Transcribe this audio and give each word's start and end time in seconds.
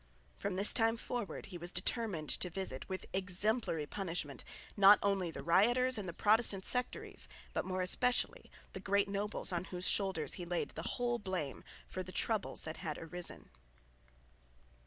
From 0.35 0.55
this 0.55 0.73
time 0.73 0.95
forward 0.97 1.45
he 1.45 1.59
was 1.59 1.71
determined 1.71 2.29
to 2.29 2.49
visit 2.49 2.89
with 2.89 3.05
exemplary 3.13 3.85
punishment 3.85 4.43
not 4.75 4.97
only 5.03 5.29
the 5.29 5.43
rioters 5.43 5.95
and 5.95 6.09
the 6.09 6.11
Protestant 6.11 6.65
sectaries, 6.65 7.27
but 7.53 7.65
more 7.65 7.83
especially 7.83 8.49
the 8.73 8.79
great 8.79 9.07
nobles 9.07 9.51
on 9.51 9.65
whose 9.65 9.87
shoulders 9.87 10.33
he 10.41 10.43
laid 10.43 10.69
the 10.71 10.81
whole 10.97 11.19
blame 11.19 11.63
for 11.87 12.01
the 12.01 12.11
troubles 12.11 12.63
that 12.63 12.77
had 12.77 12.97
arisen. 12.97 13.51